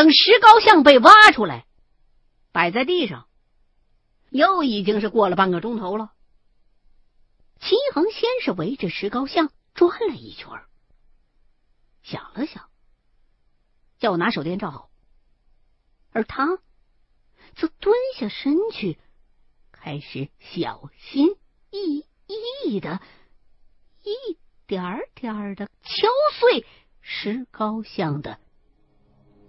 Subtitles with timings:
[0.00, 1.66] 等石膏像被挖出来，
[2.52, 3.28] 摆在地上，
[4.30, 6.12] 又已经是过了半个钟头了。
[7.60, 10.48] 秦恒先是围着石膏像转了一圈，
[12.02, 12.70] 想了想，
[13.98, 14.90] 叫我拿手电照好，
[16.12, 16.46] 而他
[17.54, 18.98] 则蹲下身去，
[19.70, 21.28] 开始小心
[21.70, 22.06] 翼
[22.64, 23.02] 翼的，
[24.02, 24.82] 一点
[25.14, 26.08] 点的敲
[26.40, 26.64] 碎
[27.02, 28.40] 石膏像的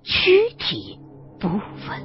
[0.04, 1.00] 躯体
[1.40, 2.02] 部分。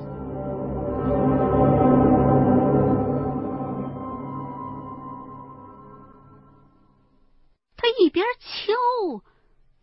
[7.77, 8.73] 他一边敲，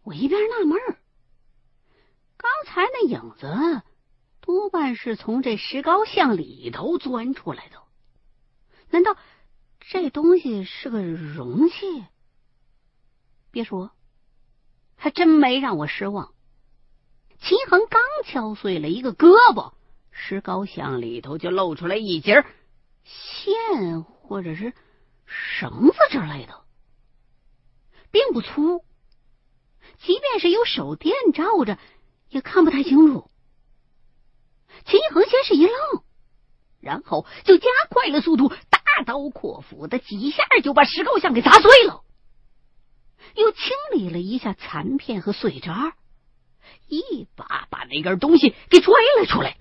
[0.03, 0.97] 我一边纳闷儿。
[2.37, 3.81] 刚才那影子
[4.41, 7.77] 多半是从这石膏像里头钻出来的，
[8.89, 9.15] 难道
[9.79, 12.03] 这东西是个容器？
[13.51, 13.91] 别说，
[14.95, 16.33] 还真没让我失望。
[17.43, 19.73] 秦恒刚敲碎了一个胳膊，
[20.11, 22.45] 石膏像里头就露出来一截
[23.03, 24.71] 线或者是
[25.25, 26.61] 绳子之类的。
[28.11, 28.85] 并不粗，
[29.97, 31.77] 即便是有手电照着，
[32.29, 33.29] 也看不太清楚。
[34.85, 35.75] 秦恒先是一愣，
[36.79, 42.03] 然后就加快了速度，大刀阔斧的几下就把石膏像给砸碎了，
[43.35, 45.93] 又清理了一下残片和碎渣，
[46.87, 49.57] 一把把那根东西给拽了出来。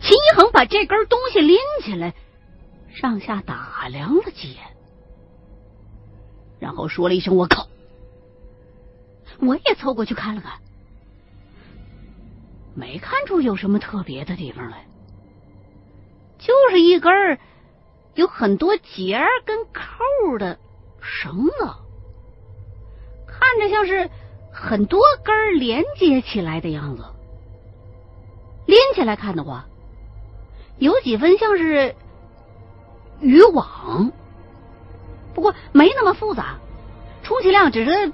[0.00, 2.14] 秦一恒把这根东西拎起来，
[2.88, 4.64] 上下打量了几眼。
[6.58, 7.68] 然后说了一声“我靠”，
[9.40, 10.60] 我也凑过去看了看，
[12.74, 14.86] 没看出有什么特别的地方来，
[16.38, 17.38] 就是一根
[18.14, 20.58] 有很多节儿跟扣的
[21.00, 21.74] 绳子，
[23.50, 24.08] 看着像是
[24.52, 27.04] 很多根连接起来的样子。
[28.64, 29.66] 拎起来看的话，
[30.78, 31.96] 有几分像是
[33.20, 34.12] 渔网。
[35.34, 36.58] 不过没那么复杂，
[37.24, 38.12] 充其量只是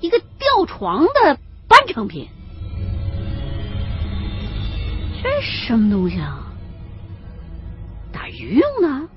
[0.00, 1.38] 一个吊床的
[1.68, 2.28] 半成品。
[5.22, 6.52] 这什么东西啊？
[8.12, 9.08] 打鱼用的？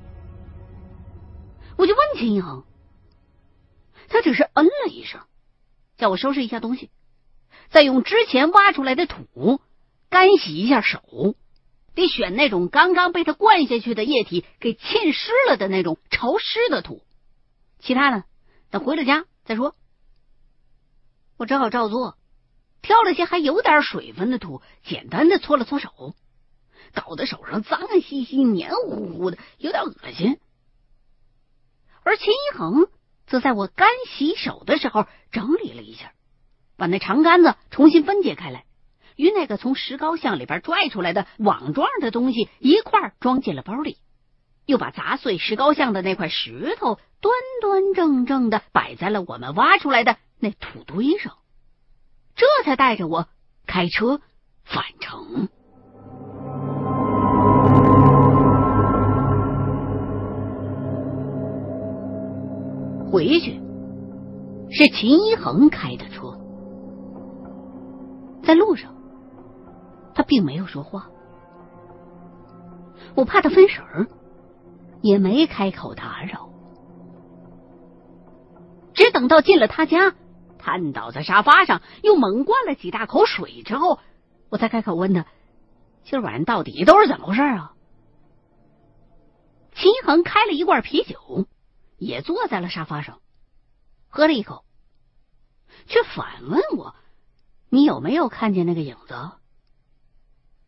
[1.78, 2.64] 我就问秦一恒，
[4.16, 5.20] 他只是嗯了一声，
[5.98, 6.90] 叫我收拾一下东西，
[7.68, 9.60] 再用之前挖出来的土
[10.10, 11.36] 干洗一下手。
[11.96, 17.02] 得选那种刚刚被他灌下去的液体给浸湿了的那种潮湿的土，
[17.80, 18.24] 其他的
[18.70, 19.76] 等回了家再说。
[21.36, 22.18] 我只好照做，
[22.82, 26.16] 挑了些还有点水分的土，简单的搓了搓手，
[26.94, 30.40] 搞得手上脏兮兮、黏糊糊的，有点恶心。
[32.04, 32.88] 而秦一恒
[33.28, 36.12] 则在我干洗手的时候整理了一下，
[36.78, 38.66] 把那长杆子重新分解开来。
[39.16, 43.98] 与那个从石膏像里边拽出来的网状的东西一块装进了包里，
[44.66, 51.38] 又把砸碎石膏像的那块石头端端正正的摆在了我们挖出来的那土堆上，
[52.36, 53.30] 这才带着我
[53.66, 54.20] 开车
[54.66, 55.48] 返程。
[63.16, 63.62] 回去
[64.70, 66.38] 是秦一恒开的车，
[68.44, 68.94] 在路上。
[70.14, 71.08] 他并没有说话，
[73.16, 74.08] 我怕他分神儿，
[75.02, 76.50] 也没开口打扰。
[78.94, 80.14] 只等到进了他家，
[80.58, 84.00] 瘫倒在沙发上，又猛灌了几大口水之后，
[84.50, 85.26] 我才开口问他
[86.04, 87.72] ：“今晚上到底都是怎么回事啊？”
[89.74, 91.46] 秦恒开了一罐啤酒，
[91.98, 93.22] 也坐在了沙发上，
[94.08, 94.66] 喝了一口，
[95.88, 96.96] 却反问我
[97.70, 99.14] ：“你有没有看见那个影子？”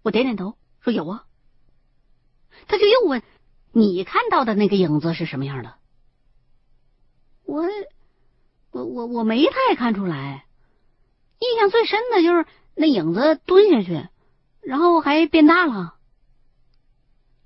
[0.03, 1.25] 我点点头，说有啊。
[2.67, 3.21] 他就又问
[3.71, 5.75] ：“你看到的那个影子是什么样的？”
[7.45, 7.63] 我，
[8.71, 10.45] 我，我，我没太看出来。
[11.39, 14.07] 印象最深的就是那影子蹲下去，
[14.61, 15.96] 然后还变大了。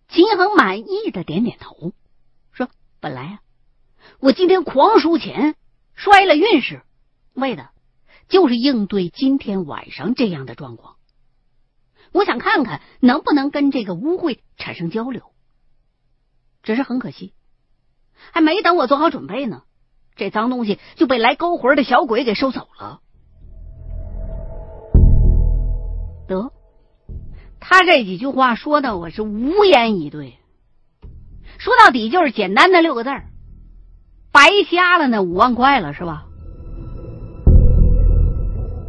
[0.08, 1.94] 秦恒满意的点点头，
[2.52, 2.70] 说
[3.00, 3.42] ：“本来啊，
[4.22, 5.56] 我今天狂输钱，
[5.96, 6.84] 摔了运势，
[7.34, 7.70] 为的
[8.28, 10.98] 就是应对今天晚上这样的状况。”
[12.14, 15.24] 我想看看能不能跟这个污秽产生交流，
[16.62, 17.34] 只是很可惜，
[18.32, 19.64] 还没等我做好准备呢，
[20.16, 23.00] 这脏东西就被来勾魂的小鬼给收走了。
[26.28, 26.52] 得，
[27.60, 30.38] 他这几句话说的我是无言以对，
[31.58, 33.31] 说到底就是简单的六个字儿：
[34.42, 36.26] 白瞎了那五万块了，是吧？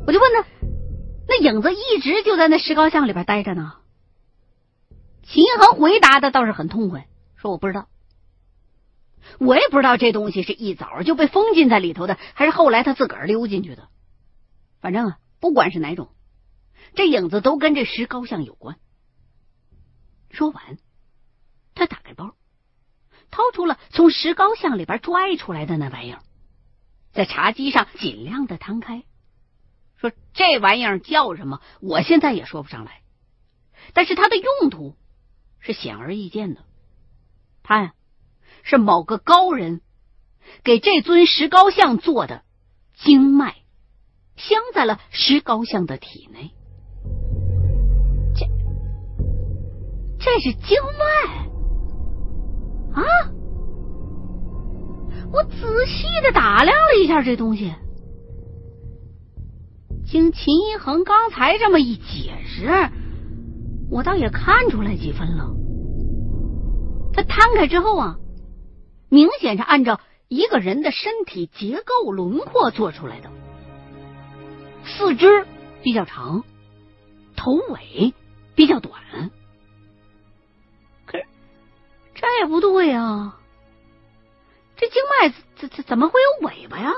[0.06, 0.46] 我就问他，
[1.28, 3.75] 那影子一直就在那石膏像里边待着呢。
[5.22, 7.06] 秦恒回答的倒是很痛快，
[7.37, 7.88] 说我不知道，
[9.38, 13.88] 我也不知道这东西是一早就被封禁在里头的，还是后来他自个儿溜进去的。
[14.81, 16.08] 反正啊，不管是哪种，
[16.94, 18.78] 这影子都跟这石膏像有关。
[20.31, 20.78] 说完，
[21.75, 22.37] 他打开包，
[23.32, 26.20] 掏出了从石膏像里边拽出来的那玩意儿，
[27.12, 29.02] 在茶几上尽量的摊开，
[29.96, 31.61] 说：“这玩意儿叫什么？
[31.81, 33.00] 我现在也说不上来，
[33.94, 34.94] 但是它的用途
[35.58, 36.61] 是显而易见的。
[37.64, 37.94] 它呀，
[38.62, 39.81] 是某个高人
[40.62, 42.44] 给这尊石膏像做的
[42.94, 43.56] 经脉。”
[44.34, 46.50] 镶在了石膏像的体内，
[48.34, 48.46] 这
[50.19, 51.51] 这是经脉
[52.94, 53.03] 啊！
[55.33, 57.73] 我仔细的打量了一下这东西，
[60.05, 62.69] 经秦一恒刚才这么一解释，
[63.91, 65.55] 我倒也看出来几分了。
[67.15, 68.19] 他摊开之后啊，
[69.09, 73.31] 明显是按照一个人的身体结构轮廓做出来的。
[74.85, 75.47] 四肢
[75.83, 76.43] 比较长，
[77.37, 78.12] 头尾
[78.55, 78.93] 比较短。
[82.22, 83.38] 这也不对啊！
[84.76, 86.88] 这经脉怎怎怎么会有尾巴呀？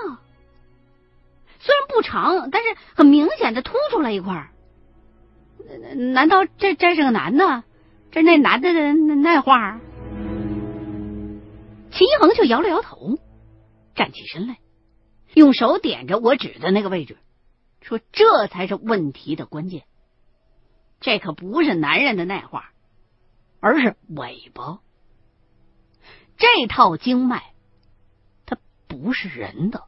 [1.58, 4.50] 虽然不长，但是很明显的突出来一块。
[6.12, 7.64] 难道这这是个男的？
[8.12, 9.80] 这那男的的那那画？
[11.90, 13.18] 秦一恒却摇了摇头，
[13.94, 14.58] 站起身来，
[15.32, 17.16] 用手点着我指的那个位置。
[17.80, 19.84] 说这才是问题的关键，
[21.00, 22.70] 这可不是男人的那话，
[23.60, 24.80] 而是尾巴。
[26.36, 27.42] 这套经脉，
[28.46, 28.56] 它
[28.88, 29.84] 不是人的。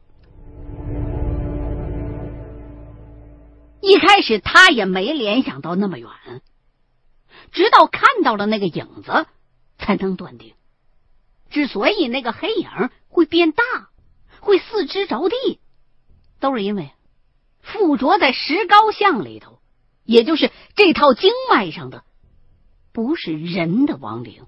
[3.81, 6.09] 一开始他也没联想到那么远，
[7.51, 9.27] 直到看到了那个影子，
[9.77, 10.53] 才能断定。
[11.49, 12.67] 之所以那个黑影
[13.07, 13.63] 会变大，
[14.41, 15.59] 会四肢着地，
[16.39, 16.91] 都是因为。
[17.61, 19.59] 附着在石膏像里头，
[20.03, 22.03] 也就是这套经脉上的，
[22.93, 24.45] 不是人的亡灵，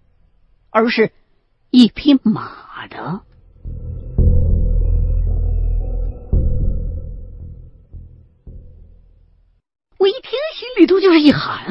[0.70, 1.12] 而是
[1.72, 3.22] 一匹马的。
[10.00, 11.68] 我一听，心里头就是一寒。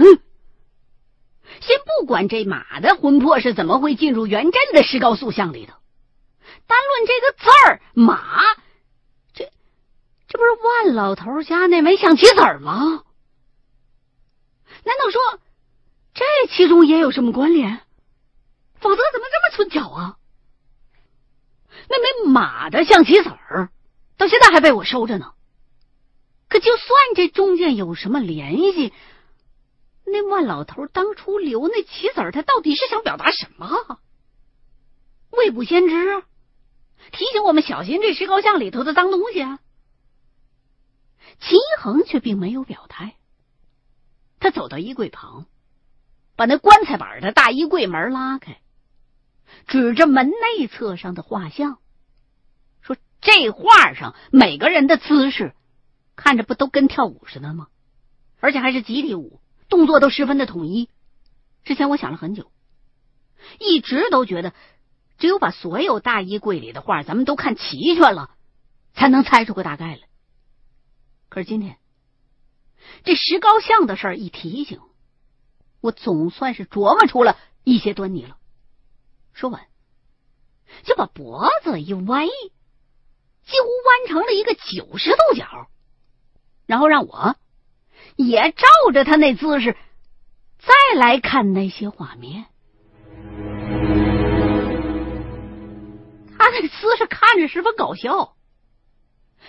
[1.60, 5.72] 先不管这马的魂魄是怎么会进入元镇的石膏塑像里头，
[6.66, 8.22] 单论这个字儿“马”。
[9.34, 9.44] 这
[10.38, 13.02] 不是万老头家那枚象棋子儿吗？
[14.84, 15.40] 难道说
[16.14, 17.80] 这其中也有什么关联？
[18.80, 20.16] 否则怎么这么凑巧啊？
[21.88, 23.70] 那枚马的象棋子儿
[24.16, 25.32] 到现在还被我收着呢。
[26.48, 28.92] 可就算这中间有什么联系，
[30.04, 34.00] 那万老头当初留那棋子儿，他到底是想表达什么？
[35.30, 36.22] 未卜先知，
[37.12, 39.60] 提醒我们小心这石膏像里头的脏东西啊！
[41.38, 43.14] 秦一恒却并没有表态，
[44.40, 45.46] 他走到衣柜旁，
[46.34, 48.60] 把那棺材板的大衣柜门拉开，
[49.66, 51.78] 指着门内侧上的画像，
[52.80, 55.54] 说：“这画上每个人的姿势，
[56.16, 57.68] 看着不都跟跳舞似的吗？
[58.40, 60.88] 而且还是集体舞，动作都十分的统一。
[61.64, 62.50] 之前我想了很久，
[63.58, 64.54] 一直都觉得，
[65.18, 68.30] 只有把所有大衣柜里的画咱们都看齐全了，
[68.94, 70.00] 才能猜出个大概来。”
[71.28, 71.76] 可是今天，
[73.04, 74.80] 这石膏像的事儿一提醒，
[75.82, 78.37] 我总算是琢磨出了一些端倪了。
[79.38, 79.62] 说完，
[80.82, 85.68] 就把脖子一歪，几乎弯成了一个九十度角，
[86.66, 87.36] 然后让我
[88.16, 89.76] 也照着他那姿势
[90.58, 92.46] 再来看那些画面。
[96.36, 98.34] 他那姿势看着十分搞笑。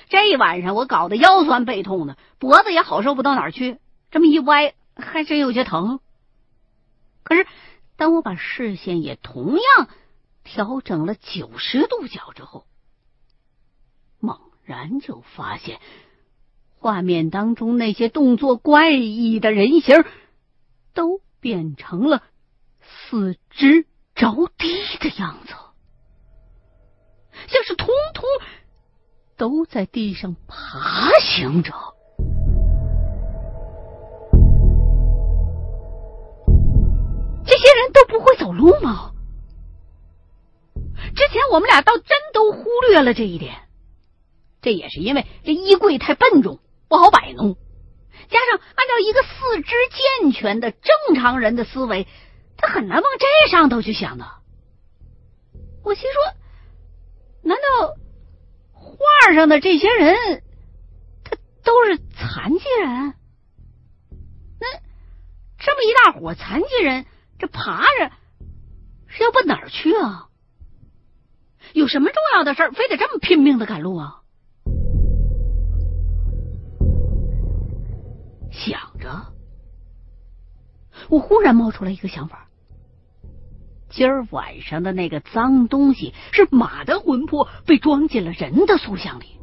[0.07, 3.79] 这一晚上我搞得腰酸背痛的，脖子也好受不到哪儿去。
[4.11, 5.99] 这么一歪，还真有些疼。
[7.23, 7.47] 可是，
[7.99, 9.89] 当我把视线也同样
[10.45, 12.65] 调整了九十度角之后，
[14.21, 15.81] 猛然就发现，
[16.77, 20.05] 画面当中那些动作怪异的人形，
[20.93, 22.23] 都变成了
[22.79, 25.53] 四肢着地的样子，
[27.49, 28.23] 像是通通。
[29.35, 31.88] 都在地上爬行着，
[37.79, 39.13] 人都不会走路吗？
[41.15, 43.67] 之前我们俩倒真都忽略了这一点，
[44.61, 47.55] 这也是因为这衣柜太笨重，不好摆弄。
[48.29, 49.75] 加上按照一个四肢
[50.21, 52.05] 健全的正常人的思维，
[52.57, 54.25] 他很难往这上头去想的。
[55.83, 56.33] 我心说，
[57.41, 57.95] 难道
[58.73, 60.43] 画上的这些人，
[61.23, 63.13] 他都是残疾人？
[64.59, 64.67] 那
[65.57, 67.05] 这么一大伙残疾人，
[67.39, 68.11] 这爬着
[69.07, 70.27] 是要奔哪儿去啊？
[71.73, 74.21] 有什么重要的事儿，非得这么拼命的赶路啊？
[78.51, 79.33] 想着，
[81.09, 82.49] 我忽然冒出来一个想法：
[83.89, 89.39] 今儿晚上的那个脏东西是马的魂魄被装进了人的塑像里。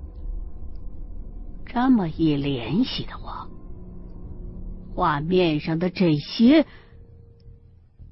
[1.65, 3.49] 这么一联系的话，
[4.95, 6.67] 画面上的这些，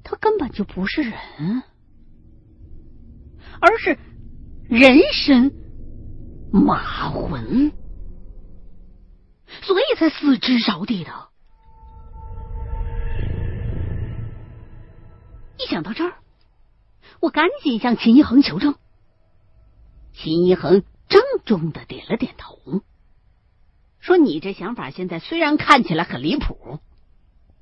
[0.05, 1.63] 他根本就不是人。
[3.59, 3.97] 而是
[4.69, 5.51] 人身
[6.51, 7.71] 马魂，
[9.63, 11.11] 所以才四肢着地的。
[15.57, 16.13] 一想到这儿，
[17.21, 18.75] 我赶紧向秦一恒求证。
[20.13, 22.81] 秦一恒郑重的点了点头，
[23.99, 26.79] 说：“你这想法现在虽然看起来很离谱，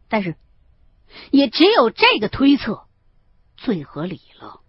[0.09, 0.35] 但是
[1.31, 2.83] 也只有这个推测
[3.57, 4.61] 最合理了。”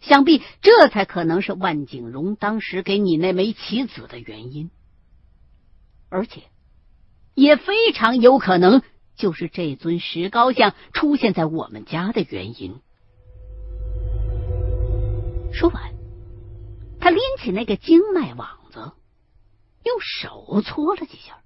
[0.00, 4.70] 想必这才可能是万景荣当时给你那枚棋子的原因，
[6.08, 6.42] 而且
[7.34, 8.82] 也非常有可能
[9.16, 12.80] 就是这尊石膏像出现在我们家的原因。
[15.52, 15.92] 说完，
[17.00, 18.92] 他拎起那个经脉网子，
[19.84, 21.40] 用手搓了几下，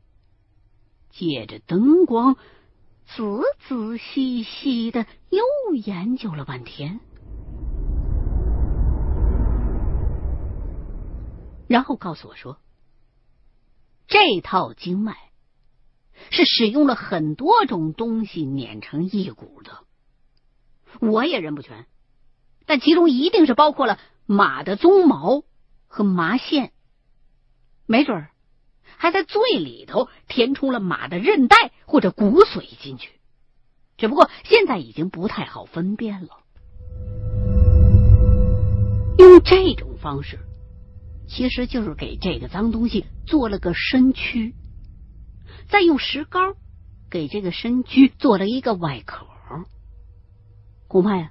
[1.11, 2.37] 借着灯光，
[3.17, 3.23] 仔
[3.69, 7.01] 仔细细的又研究了半天。
[11.67, 12.59] 然后告诉我说，
[14.07, 15.17] 这套经脉
[16.31, 19.85] 是使用了很多种东西碾成一股的。
[21.01, 21.87] 我也认不全，
[22.67, 25.45] 但其中一定是包括了马的鬃毛
[25.87, 26.73] 和麻线，
[27.87, 28.31] 没准儿
[29.01, 33.13] 还在最里头填充了马的韧带或者骨髓进去。
[33.97, 36.29] 只不过现在已经不太好分辨了。
[39.19, 40.39] 用这种方式。
[41.27, 44.53] 其实就是给这个脏东西做了个身躯，
[45.69, 46.41] 再用石膏
[47.09, 49.27] 给这个身躯做了一个外壳。
[50.89, 51.31] 恐怕呀，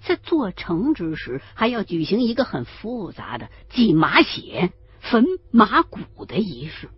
[0.00, 6.88] 在做成之时，还要举行一个很复杂的祭马血、焚马骨的仪式。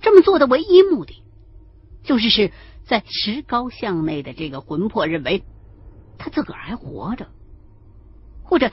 [0.00, 1.22] 这么做的唯一目的，
[2.02, 2.52] 就是使
[2.84, 5.44] 在石膏像内的这个魂魄认为
[6.18, 7.28] 他自个儿还活着，
[8.42, 8.70] 或者。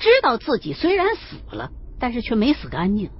[0.00, 3.10] 知道自己虽然死了，但是却没死干净。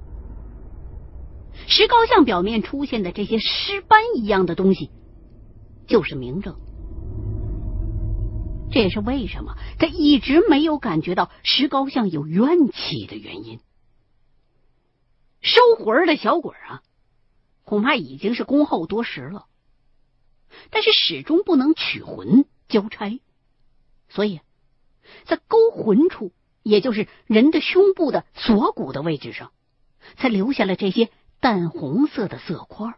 [1.67, 4.89] 石膏像表面出现的这些尸斑一样的东西，
[5.87, 6.55] 就是明证。
[8.71, 13.59] 这也是为什么他一直没有感觉到石膏像有怨气的原因。
[15.41, 16.81] 收魂的小鬼啊，
[17.63, 19.45] 恐怕已经是恭候多时了，
[20.69, 23.19] 但是始终不能取魂交差，
[24.09, 24.41] 所以
[25.25, 26.31] 在勾魂处。
[26.61, 29.53] 也就是人的胸部的锁骨的位置上，
[30.17, 32.95] 才留下了这些淡红色的色块。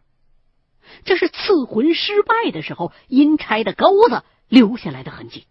[1.05, 5.45] 这是刺魂失败的时候阴差的钩子留下来的痕迹。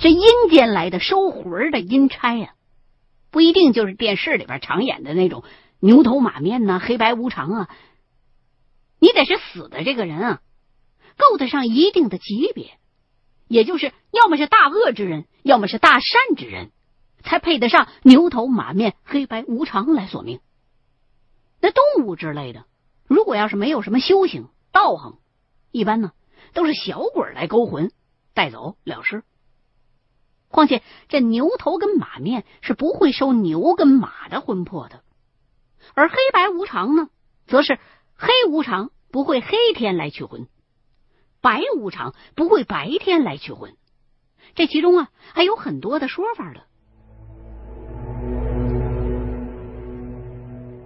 [0.00, 2.54] 这阴间来的收魂的阴差呀，
[3.30, 5.44] 不一定就是电视里边常演的那种
[5.78, 7.70] 牛头马面呐、黑白无常啊。
[8.98, 10.40] 你得是死的这个人啊，
[11.18, 12.78] 够得上一定的级别。
[13.46, 16.70] 也就是要么是大恶之人，要么是大善之人，
[17.22, 20.40] 才配得上牛头马面、黑白无常来索命。
[21.60, 22.64] 那动物之类的，
[23.06, 25.18] 如果要是没有什么修行道行，
[25.72, 26.12] 一般呢
[26.54, 27.92] 都是小鬼来勾魂
[28.32, 29.24] 带走了事。
[30.50, 35.02] 况且这牛头跟马面是不会收牛跟马的魂魄的，
[35.94, 37.08] 而黑白无常呢，
[37.46, 37.78] 则是
[38.16, 40.48] 黑无常不会黑天来取魂。
[41.40, 43.76] 白无常不会白天来取魂，
[44.54, 46.60] 这其中啊还有很多的说法的。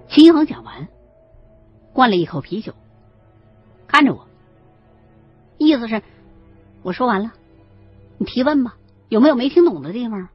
[0.09, 0.89] 秦恒讲完，
[1.93, 2.75] 灌了一口啤酒，
[3.89, 4.29] 看着我，
[5.57, 6.03] 意思是
[6.83, 7.33] 我说完了，
[8.19, 8.77] 你提问吧，
[9.09, 10.29] 有没有没听懂的地方？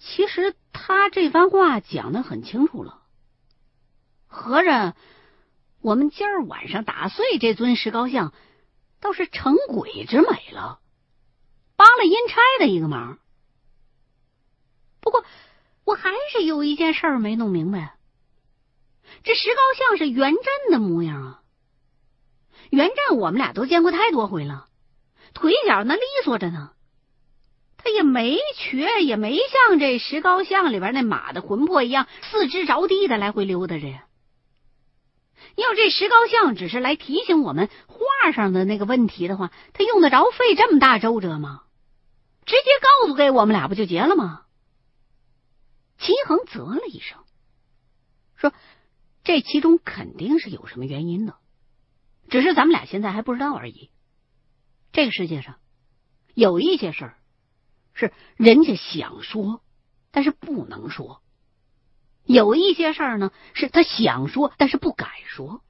[0.00, 3.02] 其实他这番话讲的很清楚了，
[4.26, 4.94] 合着。
[5.80, 8.32] 我们今儿晚上打碎这尊石膏像，
[9.00, 10.80] 倒是成鬼之美了，
[11.76, 13.18] 帮了阴差的一个忙。
[15.02, 15.22] 不过，
[15.84, 17.98] 我还是有一件事没弄明白。
[19.22, 21.42] 这石膏像是元振的模样啊！
[22.70, 24.68] 元振我们俩都见过太多回了，
[25.34, 26.70] 腿脚那利索着呢，
[27.76, 34.06] 他也没瘸，也没像这石膏像里边那马的魂魄一样四肢着地的来回溜达着呀。
[35.56, 41.62] 要这石膏像只是来提醒我们画上的那个问题的话，他用得着费这么大周折吗？
[42.46, 44.42] 直接告诉给我们俩不就结了吗？
[45.98, 47.18] 齐恒啧了一声，
[48.36, 48.52] 说
[49.24, 51.36] ：“这其中肯定是有什么原因的，
[52.28, 53.90] 只是咱们俩现在还不知道而已。
[54.94, 55.56] 这个世界上
[56.34, 57.18] 有一些事儿
[57.92, 59.60] 是人家想说，
[60.12, 61.20] 但是不能说；
[62.24, 65.62] 有一些事儿呢，是他想说，但是不敢说。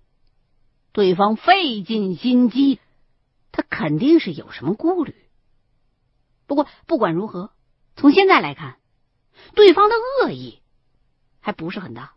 [0.93, 2.79] 对方费尽心机，
[3.51, 5.17] 他肯定是有什么顾虑。
[6.47, 7.51] 不过不管如何，
[7.97, 8.79] 从现在来看。”
[9.57, 10.61] 对方的恶意
[11.41, 12.15] 还不是很大，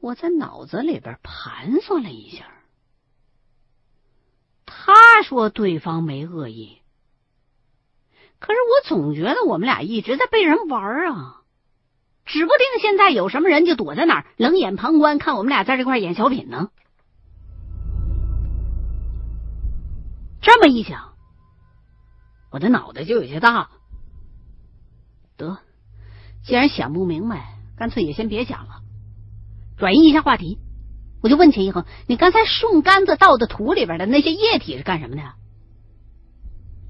[0.00, 2.50] 我在脑子里边盘算了一下，
[5.24, 6.78] 说对方没恶意，
[8.38, 11.42] 可是我总觉得我们俩一直在被人玩啊，
[12.24, 16.70] 指不定现在有什么人就躲在哪儿冷眼旁观，看我们俩在这块演小品呢。
[20.40, 21.14] 这么一想，
[22.50, 23.70] 我的脑袋就有些大。
[25.36, 25.58] 得，
[26.44, 28.82] 既然想不明白，干脆也先别想了，
[29.76, 30.58] 转移一下话题。
[31.24, 35.22] 我就问秦一恒：“你刚才顺杆子倒的土里边的那些液体是干什么的？”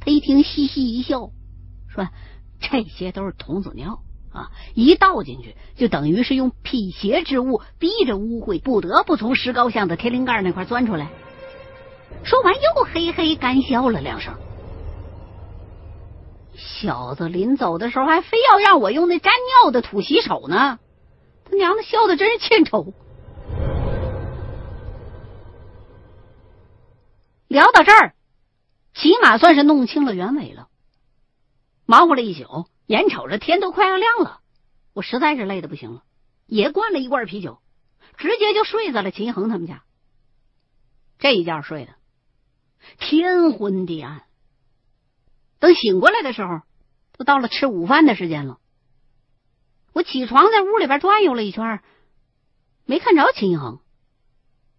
[0.05, 1.31] 他一听，嘻嘻一笑，
[1.89, 2.09] 说
[2.61, 4.01] ：“这些都是童子尿
[4.33, 4.51] 啊！
[4.75, 11.11] 一倒进去，就等于是用辟邪之物，逼着污秽不得不从石膏像的天灵盖那块钻出来。”
[12.25, 14.35] 说完，又嘿嘿干笑了两声。
[16.57, 20.81] 小子临走的时候还非要让我用那沾尿的土洗手呢，
[21.45, 22.95] 他娘的笑的真是欠抽。
[27.55, 28.17] 聊到这儿，
[28.95, 30.69] 起码算是弄清了原委了。
[31.87, 34.41] 忙活了一宿，眼瞅着天都快要亮了，
[34.93, 36.03] 我实在是累的不行了，
[36.47, 37.63] 也灌了一罐啤酒，
[38.17, 39.85] 直接就睡在了秦恒他们家。
[41.21, 41.95] 这一觉睡的
[42.99, 44.25] 天昏地暗。
[45.61, 46.63] 等醒过来的时候，
[47.17, 48.59] 都到了吃午饭的时间了。
[49.93, 51.85] 我起床在屋里边转悠了一圈，
[52.85, 53.79] 没看着秦一恒。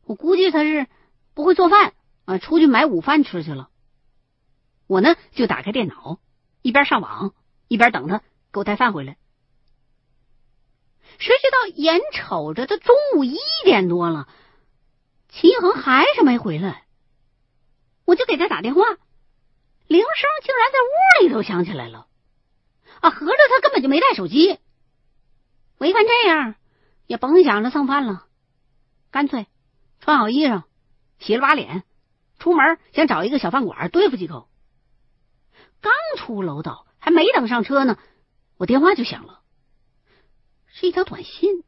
[0.04, 0.88] 我估计他是
[1.34, 1.94] 不会做饭
[2.26, 3.70] 啊，出去买午饭吃去了。
[4.88, 6.20] 我呢就打开电脑，
[6.62, 7.34] 一边上网
[7.68, 8.20] 一边等他
[8.52, 9.18] 给我带饭回来。
[11.18, 14.28] 谁知道眼瞅着他中午一点多了，
[15.30, 16.86] 秦一恒还是没回来，
[18.04, 18.82] 我就给他打电话。
[19.88, 22.08] 铃声竟然在屋里头响起来了，
[23.02, 24.60] 啊，合着他根本就没带手机。
[25.78, 26.56] 我一看这样，
[27.06, 28.26] 也甭想着蹭饭了，
[29.12, 29.46] 干脆
[30.00, 30.64] 穿好衣裳，
[31.20, 31.84] 洗了把脸，
[32.40, 34.48] 出门想找一个小饭馆对付几口。
[35.82, 37.98] 刚出楼道，还没等上车呢，
[38.58, 39.42] 我电话就响了，
[40.68, 41.64] 是一条短信，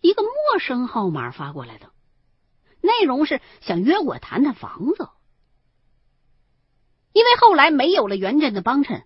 [0.00, 1.90] 一个陌生号码发过来的，
[2.80, 5.08] 内容是想约我谈谈房子。
[7.12, 9.04] 因为后来没有了袁振的帮衬，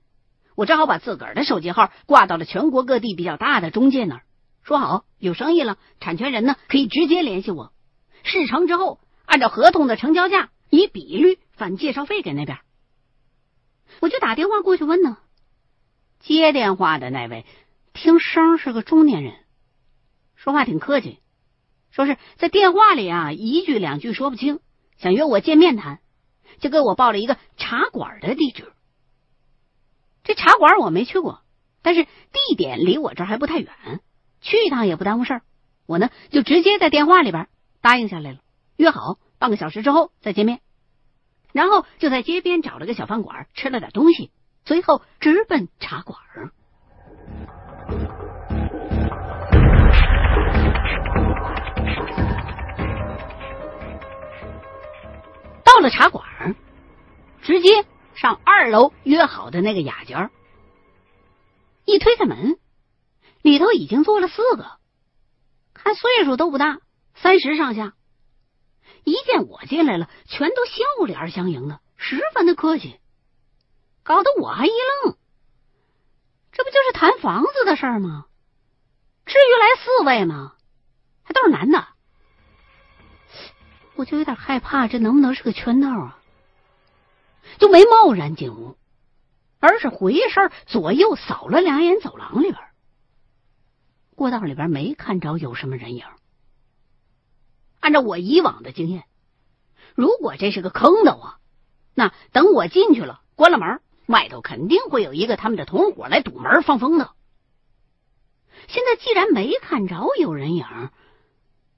[0.54, 4.22] 我只好把自个儿的手机号挂到了全国各地比较大的中介那儿，
[4.62, 7.72] 说好有生意了，产权人呢可以直接联系我，
[8.24, 12.58] 事成之后按照合同的成交价以比率返介绍费给那边。
[14.00, 15.18] 我就打电话过去问呢，
[16.20, 17.44] 接电话的那位
[17.92, 19.34] 听声是个中年人，
[20.34, 21.18] 说话挺客气，
[21.90, 24.60] 说是在电话里啊一句两句说不清，
[24.98, 26.00] 想约我见面谈。
[26.58, 28.72] 就给我报了一个茶馆的地址。
[30.22, 31.42] 这茶馆我没去过，
[31.82, 34.00] 但是地点离我这儿还不太远，
[34.40, 35.42] 去一趟也不耽误事儿。
[35.86, 37.48] 我呢就直接在电话里边
[37.80, 38.38] 答应下来了，
[38.82, 40.58] 约好半个小时之后再见面。
[41.52, 44.32] 然后就在街边找了个小饭馆吃了点东西，
[44.64, 46.18] 随后直奔茶馆。
[55.62, 56.56] 到了茶馆，
[57.42, 60.28] 直接上二楼约好的那个雅间
[61.84, 62.58] 一推开门，
[63.42, 64.66] 里头已经坐了四个，
[65.72, 66.80] 看岁数都不大，
[67.14, 67.94] 三十上下。
[69.04, 73.00] 一见我进来了，全都笑脸相迎的，十分的客气，
[74.02, 74.70] 搞得我还一
[75.04, 75.16] 愣。
[76.52, 78.26] 这不就是谈房子的事儿吗？
[79.24, 80.54] 至于来四位吗？
[81.22, 81.88] 还都是男的。
[83.94, 86.18] 我就有点害怕，这能不能是个圈套啊？
[87.58, 88.76] 就没贸然进屋，
[89.60, 92.60] 而是回身左右扫了两眼走廊里边，
[94.14, 96.04] 过道里边没看着有什么人影。
[97.82, 99.04] 按照我以往的经验，
[99.96, 101.40] 如果这是个坑的话，
[101.94, 107.10] 那等我进去了，关了门，外头肯定会有一个他们的同伙来堵门放风的。
[108.68, 110.64] 现在既然没看着有人影，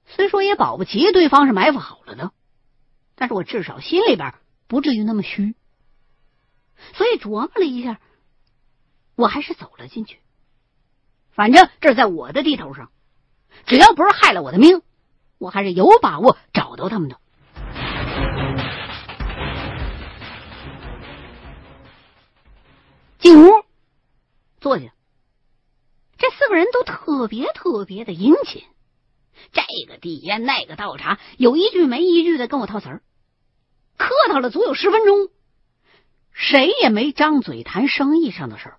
[0.05, 2.31] 虽说也保不齐对方是埋伏好了的，
[3.15, 4.35] 但是我至少心里边
[4.67, 5.55] 不至于那么虚，
[6.93, 7.99] 所以琢磨了一下，
[9.15, 10.19] 我还是走了进去。
[11.31, 12.91] 反正这在我的地头上，
[13.65, 14.83] 只要不是害了我的命，
[15.37, 17.19] 我还是有把握找到他们的。
[23.19, 23.63] 进屋，
[24.59, 24.85] 坐下。
[26.17, 28.63] 这四个人都特别特别的殷勤，
[29.51, 33.01] 这个递烟，那个倒茶，有一句没一句的跟我套词儿，
[33.97, 35.29] 客套了足有十分钟，
[36.31, 38.77] 谁也没张嘴谈生意上的事儿。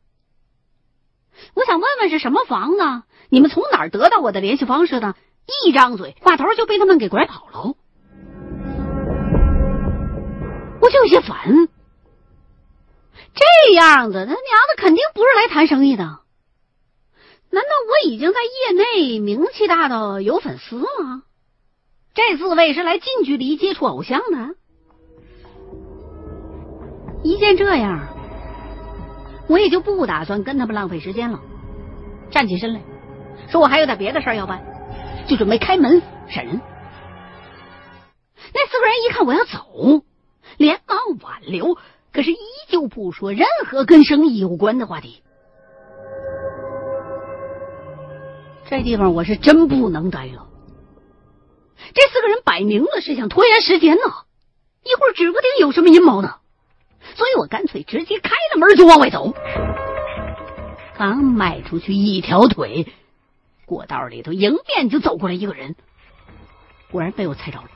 [1.55, 3.03] 我想问问是什么房子？
[3.29, 5.15] 你们从哪儿得到我的联系方式的？
[5.65, 7.75] 一张嘴，话头就被他们给拐跑了。
[10.81, 11.69] 我就有些烦，
[13.35, 16.05] 这样子，他娘的肯定不是来谈生意的。
[16.05, 21.23] 难道我已经在业内名气大到有粉丝吗？
[22.15, 24.55] 这四位是来近距离接触偶像的。
[27.23, 28.07] 一见这样，
[29.49, 31.41] 我也就不打算跟他们浪费时间了，
[32.31, 32.81] 站起身来
[33.49, 34.65] 说：“我还有点别的事要办，
[35.27, 36.61] 就准备开门闪人。”
[38.55, 40.05] 那四个人一看我要走，
[40.57, 41.77] 连忙挽留，
[42.13, 45.23] 可是依旧不说任何跟生意有关的话题。
[48.69, 50.47] 这地方我是真不能待了。
[51.95, 54.03] 这四个人摆明了是想拖延时间呢，
[54.83, 56.37] 一会儿指不定有什么阴谋呢。
[57.15, 59.33] 所以我干脆直接开了门就往外走。
[60.97, 62.87] 刚迈出去一条腿，
[63.67, 65.75] 过道里头迎面就走过来一个人，
[66.91, 67.69] 果然被我猜着了。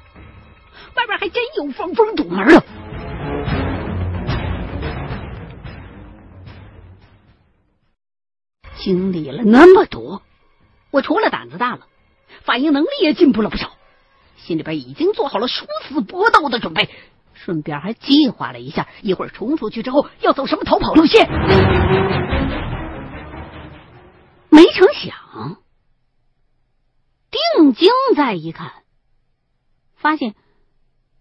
[0.94, 2.62] 外边还真有防风堵门的。
[8.76, 10.22] 经历了那么多。
[10.90, 11.87] 我除了胆子大了，
[12.42, 13.72] 反应能力也进步了不少，
[14.37, 16.88] 心里边已经做好了殊死搏斗的准备，
[17.35, 21.29] 顺便还计划了一下，一会儿冲出去之后要走什么逃跑路线。
[24.48, 25.59] 没成想，
[27.55, 28.85] 定睛再一看，
[29.94, 30.35] 发现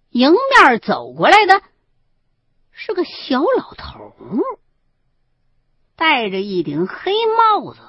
[0.09, 1.61] 迎面走过来的
[2.71, 4.13] 是个小老头，
[5.95, 7.81] 戴着一顶黑帽子。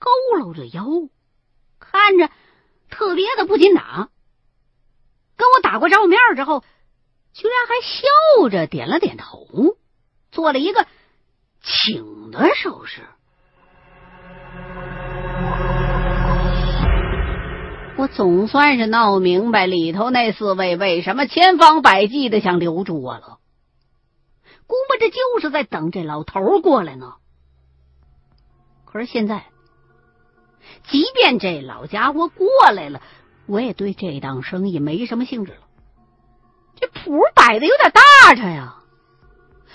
[0.00, 0.86] 佝偻着腰，
[1.78, 2.30] 看着
[2.88, 4.08] 特别的不禁打。
[5.36, 6.64] 跟我打过照面之后，
[7.32, 9.76] 居然还笑着点了点头，
[10.30, 10.86] 做了一个
[11.60, 13.06] 请的手势。
[18.00, 23.38] 我总算是闹明白里头那四位为什么千方百计的想留住我了。
[24.66, 27.14] 估摸着就是在等这老头过来呢。
[28.86, 29.44] 可是现在。
[30.88, 33.02] 即便这老家伙过来了，
[33.46, 35.58] 我也对这档生意没什么兴致了。
[36.76, 38.76] 这谱摆的有点大着呀，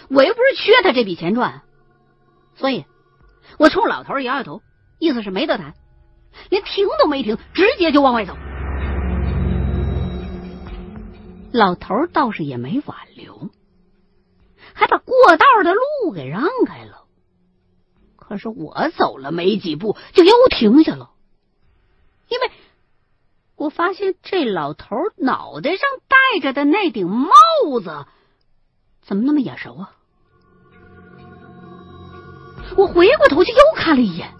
[0.10, 1.62] 我又不是缺他这笔钱赚，
[2.56, 2.86] 所以，
[3.60, 4.62] 我冲老头摇摇头，
[5.00, 5.74] 意思是没得谈，
[6.50, 8.36] 连停都没停，直接就往外走。
[11.52, 13.50] 老头倒是也没挽留，
[14.74, 17.04] 还把过道的路给让开了。
[18.18, 21.12] 可是我走了没几步，就又停下了，
[22.28, 22.52] 因为
[23.56, 27.30] 我发现这老头脑袋上戴着的那顶帽
[27.82, 28.06] 子
[29.02, 29.96] 怎么那么眼熟啊！
[32.76, 34.34] 我回过头去又看了一眼，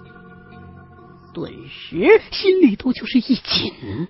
[1.36, 4.08] 顿时心里头就是一紧。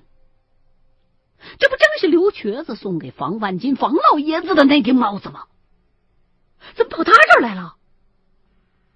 [1.60, 5.46] 这不正是刘瘸子送给房万金房老爷子的那顶帽子吗？
[6.76, 7.76] 怎么跑他这儿来了？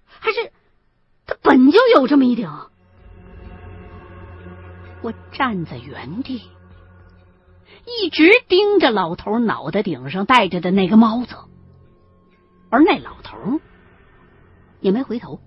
[0.06, 0.52] 还是？
[1.26, 2.50] 他本就有这么一顶，
[5.02, 6.42] 我站在原地，
[7.86, 11.36] 一直盯着老头脑袋顶上戴着的那个帽子，
[12.68, 13.60] 而那老头
[14.80, 15.40] 也没回头，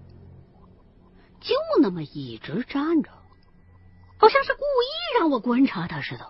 [1.43, 3.11] 就那么一直站着，
[4.17, 6.25] 好像是故意让我观察他似的。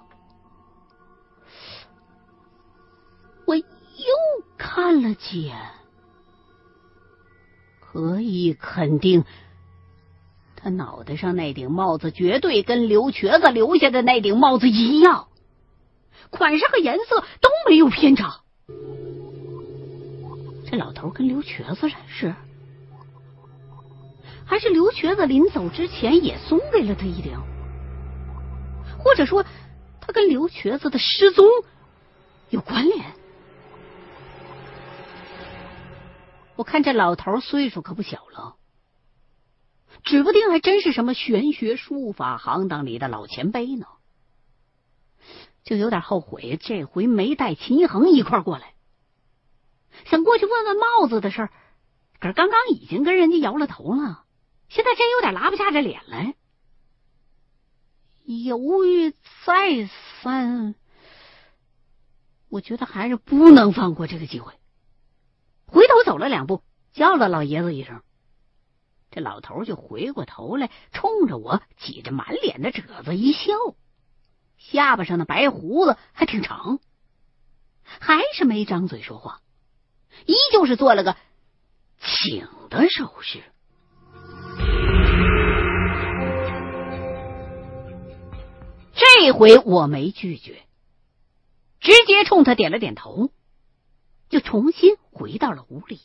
[3.46, 3.64] 我又
[4.58, 5.56] 看了几眼，
[7.80, 9.24] 可以肯定。
[10.56, 15.28] 他脑袋上那顶帽子绝对跟刘瘸子留下的那顶帽子一样，
[16.30, 18.40] 款式和颜色都没有偏差。
[20.66, 22.34] 这老头跟刘瘸子认识，
[24.46, 27.38] 还是刘瘸子临走之前也送给了他一顶？
[29.00, 29.46] 或者说，
[30.00, 31.46] 他跟刘瘸子的失踪
[32.50, 33.14] 有关联？
[36.56, 38.56] 我看这老头岁数可不小了，
[40.04, 43.88] 指不定还真是什么玄学术法行当里的老前辈呢。
[45.64, 48.74] 就有点后悔这回没带秦一恒一块过来，
[50.06, 51.50] 想过去问问帽子的事儿，
[52.20, 54.26] 可是刚刚已经跟人家摇了头了，
[54.74, 56.34] 现在真有点拉不下这脸来。
[58.26, 59.12] 犹豫
[59.46, 59.88] 再
[60.24, 60.74] 三，
[62.50, 64.52] 我觉得还是不能放过这个机会。
[65.68, 68.02] 回头走了两步，叫了老爷子一声，
[69.12, 73.54] 这老头就回过头来，冲着我挤着满脸的褶子一笑，
[74.58, 76.80] 下巴上的白胡子还挺长，
[77.84, 79.40] 还是没张嘴说话，
[80.26, 81.16] 依旧是做了个
[82.00, 83.44] 请的手势。
[89.26, 90.64] 这回我没拒绝，
[91.80, 93.30] 直接冲他点了点头。
[94.28, 96.02] 就重新回到了屋里。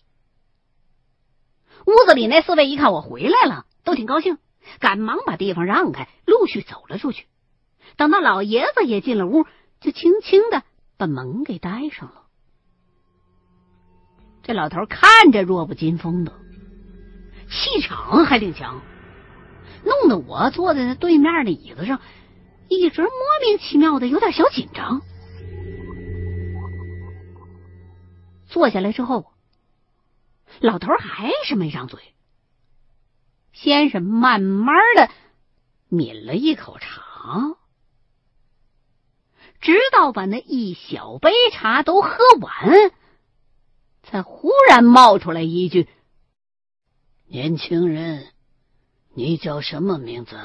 [1.84, 4.38] 屋子里那四位一看我回来了，都挺高兴，
[4.78, 7.26] 赶忙把地方让开，陆续走了出去。
[7.96, 9.46] 等到老爷子也进了屋，
[9.80, 10.62] 就轻轻的
[10.96, 12.22] 把门给带上了。
[14.44, 16.32] 这老头看着弱不禁风的，
[17.50, 18.80] 气场还挺强，
[19.82, 22.00] 弄得我坐在那对面的椅子上，
[22.68, 23.10] 一直莫
[23.46, 25.02] 名其妙的有点小紧张。
[28.46, 29.32] 坐下来之后，
[30.60, 32.00] 老头还是没张嘴，
[33.52, 35.10] 先是慢慢的
[35.88, 37.56] 抿了一口茶，
[39.60, 42.92] 直到把那一小杯茶都喝完，
[44.02, 45.88] 才忽然冒出来一句
[47.28, 48.28] ：“年轻人，
[49.14, 50.38] 你叫什么名字？”